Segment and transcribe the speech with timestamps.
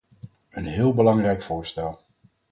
[0.49, 1.99] Een heel belangrijk voorstel.